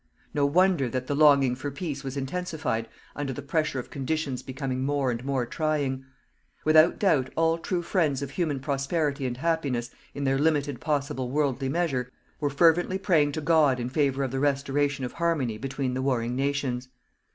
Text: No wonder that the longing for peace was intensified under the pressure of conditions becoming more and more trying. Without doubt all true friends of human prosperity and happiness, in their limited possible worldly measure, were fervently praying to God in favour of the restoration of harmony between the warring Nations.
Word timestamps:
No 0.33 0.47
wonder 0.47 0.89
that 0.89 1.05
the 1.05 1.13
longing 1.15 1.53
for 1.53 1.69
peace 1.69 2.03
was 2.03 2.17
intensified 2.17 2.89
under 3.15 3.31
the 3.33 3.43
pressure 3.43 3.77
of 3.77 3.91
conditions 3.91 4.41
becoming 4.41 4.83
more 4.83 5.11
and 5.11 5.23
more 5.23 5.45
trying. 5.45 6.05
Without 6.65 6.97
doubt 6.97 7.29
all 7.35 7.59
true 7.59 7.83
friends 7.83 8.23
of 8.23 8.31
human 8.31 8.59
prosperity 8.61 9.27
and 9.27 9.37
happiness, 9.37 9.91
in 10.15 10.23
their 10.23 10.39
limited 10.39 10.79
possible 10.81 11.29
worldly 11.29 11.69
measure, 11.69 12.11
were 12.39 12.49
fervently 12.49 12.97
praying 12.97 13.33
to 13.33 13.41
God 13.41 13.79
in 13.79 13.89
favour 13.89 14.23
of 14.23 14.31
the 14.31 14.39
restoration 14.39 15.05
of 15.05 15.11
harmony 15.11 15.59
between 15.59 15.93
the 15.93 16.01
warring 16.01 16.35
Nations. 16.35 16.87